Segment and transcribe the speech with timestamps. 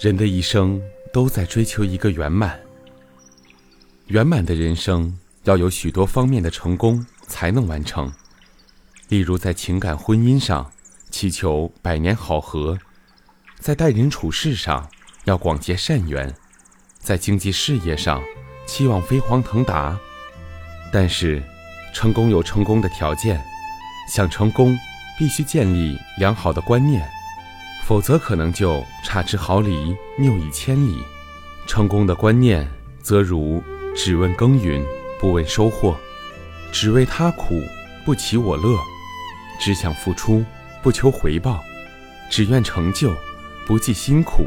[0.00, 0.80] 人的一生
[1.12, 2.60] 都在追求一个圆满。
[4.06, 8.12] 圆满的人生要有许多方面的成功才能完成，
[9.08, 10.70] 例如在情感婚姻上
[11.10, 12.78] 祈求百年好合，
[13.58, 14.88] 在待人处事上
[15.24, 16.32] 要广结善缘，
[17.00, 18.22] 在经济事业上
[18.68, 19.98] 期望飞黄腾达。
[20.92, 21.42] 但是，
[21.92, 23.42] 成功有成功的条件，
[24.08, 24.78] 想成功
[25.18, 27.17] 必须建立良好的观念。
[27.84, 31.02] 否则可能就差之毫厘，谬以千里。
[31.66, 32.66] 成功的观念
[33.02, 33.62] 则如
[33.94, 34.84] 只问耕耘
[35.20, 35.96] 不问收获，
[36.72, 37.60] 只为他苦
[38.04, 38.78] 不起我乐，
[39.60, 40.44] 只想付出
[40.82, 41.60] 不求回报，
[42.30, 43.12] 只愿成就
[43.66, 44.46] 不计辛苦。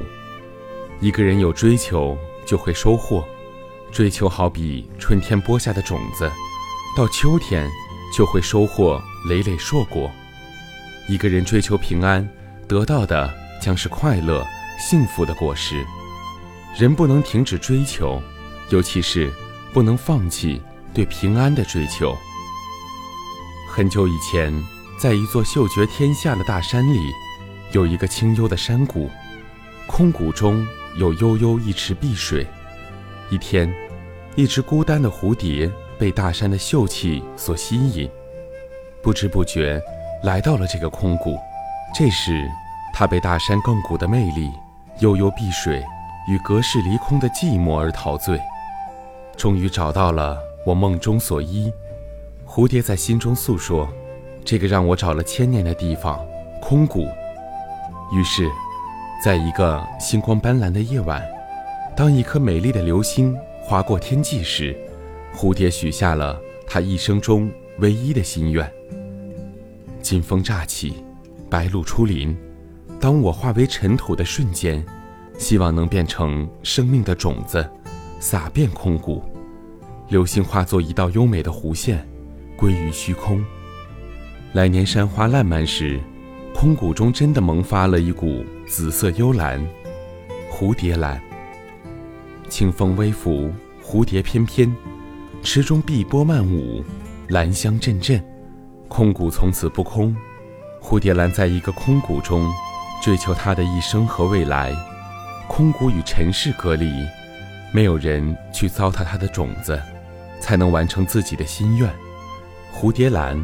[0.99, 3.23] 一个人有追求就会收获，
[3.91, 6.31] 追求好比春天播下的种子，
[6.95, 7.69] 到秋天
[8.15, 10.09] 就会收获累累硕果。
[11.07, 12.27] 一个人追求平安。
[12.71, 14.47] 得到的将是快乐、
[14.79, 15.85] 幸福的果实。
[16.79, 18.21] 人不能停止追求，
[18.69, 19.29] 尤其是
[19.73, 20.61] 不能放弃
[20.93, 22.15] 对平安的追求。
[23.69, 24.53] 很久以前，
[24.97, 27.11] 在一座秀绝天下的大山里，
[27.73, 29.09] 有一个清幽的山谷，
[29.85, 30.65] 空谷中
[30.95, 32.47] 有悠悠一池碧水。
[33.29, 33.69] 一天，
[34.37, 38.09] 一只孤单的蝴蝶被大山的秀气所吸引，
[39.03, 39.81] 不知不觉
[40.23, 41.37] 来到了这个空谷。
[41.93, 42.49] 这时，
[43.01, 44.51] 他被大山亘古的魅力、
[44.99, 45.83] 悠悠碧水
[46.29, 48.39] 与隔世离空的寂寞而陶醉，
[49.35, 51.73] 终于找到了我梦中所依。
[52.45, 53.91] 蝴蝶在心中诉说
[54.45, 56.23] ：“这个让我找了千年的地方——
[56.61, 57.07] 空谷。”
[58.13, 58.47] 于是，
[59.25, 61.27] 在一个星光斑斓的夜晚，
[61.95, 64.79] 当一颗美丽的流星划过天际时，
[65.35, 68.71] 蝴蝶许下了他一生中唯一的心愿。
[70.03, 71.03] 金风乍起，
[71.49, 72.37] 白露初临。
[73.01, 74.85] 当我化为尘土的瞬间，
[75.35, 77.67] 希望能变成生命的种子，
[78.19, 79.23] 撒遍空谷。
[80.09, 82.07] 流星化作一道优美的弧线，
[82.55, 83.43] 归于虚空。
[84.53, 85.99] 来年山花烂漫时，
[86.53, 89.59] 空谷中真的萌发了一股紫色幽兰，
[90.51, 91.19] 蝴蝶兰。
[92.49, 93.49] 清风微拂，
[93.83, 94.71] 蝴蝶翩翩，
[95.41, 96.83] 池中碧波漫舞，
[97.29, 98.23] 兰香阵阵。
[98.87, 100.15] 空谷从此不空，
[100.79, 102.47] 蝴蝶兰在一个空谷中。
[103.01, 104.71] 追求他的一生和未来，
[105.47, 107.03] 空谷与尘世隔离，
[107.73, 109.81] 没有人去糟蹋他的种子，
[110.39, 111.91] 才能完成自己的心愿。
[112.71, 113.43] 蝴蝶兰，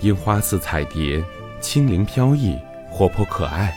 [0.00, 1.24] 因花似彩蝶，
[1.62, 2.58] 轻灵飘逸，
[2.90, 3.74] 活泼可爱，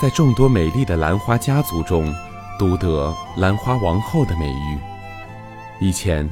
[0.00, 2.10] 在众多美丽的兰花家族中，
[2.58, 4.78] 独得“兰花王后”的美誉。
[5.82, 6.26] 以前，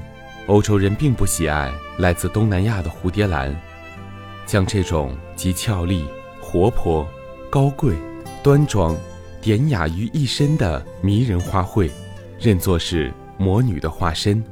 [0.46, 3.54] 欧洲人并不喜爱来自东南亚的蝴蝶兰，
[4.46, 6.08] 将这种极俏丽、
[6.40, 7.06] 活泼。
[7.50, 7.94] 高贵、
[8.42, 8.94] 端庄、
[9.40, 11.90] 典雅于一身的迷人花卉，
[12.38, 14.44] 认作是魔女的化身。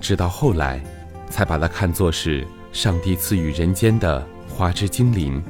[0.00, 0.82] 直到后来，
[1.28, 5.42] 才把它看作是上帝赐予人间的花之精灵。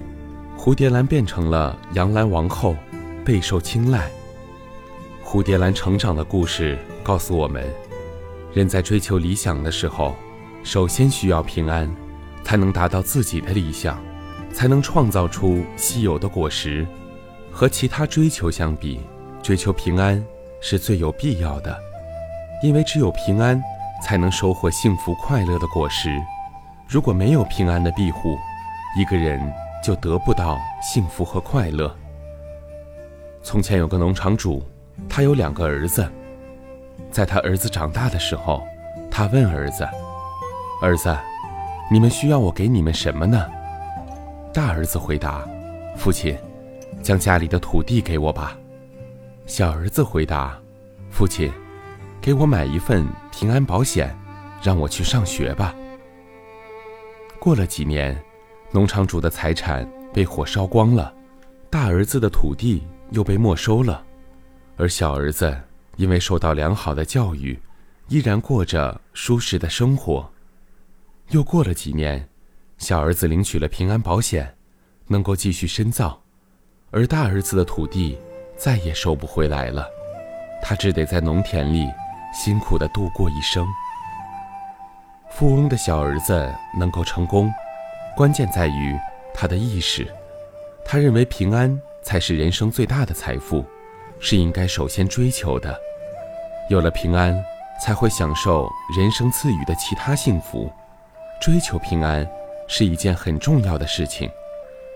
[0.59, 2.77] 蝴蝶兰变成了杨兰王后，
[3.25, 4.11] 备受青睐。
[5.25, 7.65] 蝴蝶兰成长的故事告诉我们：
[8.53, 10.17] 人在追求理想的时候，
[10.65, 11.89] 首先需要平安，
[12.43, 14.03] 才能达到自己的理想。
[14.53, 16.87] 才能创造出稀有的果实。
[17.53, 19.01] 和其他追求相比，
[19.43, 20.25] 追求平安
[20.61, 21.77] 是最有必要的，
[22.63, 23.61] 因为只有平安，
[24.03, 26.17] 才能收获幸福快乐的果实。
[26.89, 28.39] 如果没有平安的庇护，
[28.97, 29.41] 一个人
[29.83, 31.95] 就得不到幸福和快乐。
[33.43, 34.63] 从前有个农场主，
[35.09, 36.09] 他有两个儿子。
[37.11, 38.63] 在他儿子长大的时候，
[39.11, 39.89] 他问儿子
[40.83, 41.17] ：“儿子，
[41.91, 43.49] 你们需要我给你们什么呢？”
[44.53, 45.49] 大儿子回答
[45.97, 46.37] ：“父亲，
[47.03, 48.59] 将家里的土地给我吧。”
[49.47, 50.61] 小儿子回答
[51.09, 51.53] ：“父亲，
[52.21, 54.13] 给我买一份平安保险，
[54.61, 55.73] 让我去上学吧。”
[57.39, 58.21] 过了几年，
[58.73, 61.15] 农场主的财产被火烧光了，
[61.71, 64.05] 大儿子的土地又被没收了，
[64.77, 65.57] 而小儿子
[65.95, 67.57] 因为受到良好的教育，
[68.09, 70.29] 依然过着舒适的生活。
[71.29, 72.27] 又过了几年。
[72.81, 74.55] 小儿子领取了平安保险，
[75.07, 76.19] 能够继续深造，
[76.91, 78.19] 而大儿子的土地
[78.57, 79.87] 再也收不回来了，
[80.63, 81.87] 他只得在农田里
[82.33, 83.67] 辛苦地度过一生。
[85.31, 87.53] 富翁的小儿子能够成功，
[88.17, 88.99] 关键在于
[89.35, 90.11] 他的意识，
[90.83, 93.63] 他认为平安才是人生最大的财富，
[94.19, 95.79] 是应该首先追求的。
[96.71, 97.39] 有了平安，
[97.85, 100.73] 才会享受人生赐予的其他幸福，
[101.43, 102.27] 追求平安。
[102.73, 104.31] 是一件很重要的事情，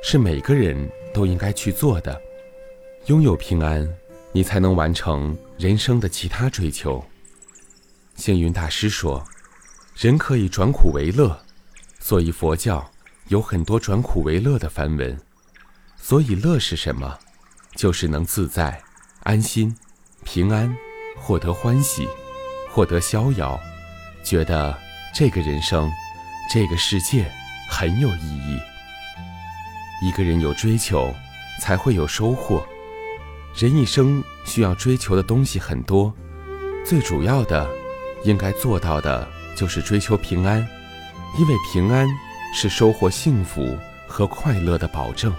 [0.01, 2.19] 是每个人都应该去做的。
[3.07, 3.87] 拥有平安，
[4.31, 7.05] 你才能完成人生的其他追求。
[8.15, 9.23] 星云大师说
[9.99, 11.37] ：“人可以转苦为乐，
[11.99, 12.89] 所以佛教
[13.27, 15.19] 有很多转苦为乐的梵文。
[15.97, 17.19] 所以乐是什么？
[17.75, 18.81] 就是能自在、
[19.25, 19.77] 安心、
[20.23, 20.73] 平安，
[21.17, 22.09] 获得欢喜，
[22.71, 23.59] 获得逍遥，
[24.23, 24.79] 觉得
[25.13, 25.91] 这个人生、
[26.53, 27.29] 这个世界
[27.69, 28.59] 很有意义。
[30.03, 31.15] 一个人有追求，
[31.61, 32.67] 才会有收获。
[33.57, 36.13] 人一生需要追求的东西很多，
[36.85, 37.69] 最主要的。”
[38.25, 40.67] 应该做到的就是追求平安，
[41.39, 42.09] 因为平安
[42.55, 43.77] 是收获幸福
[44.07, 45.31] 和快乐的保证。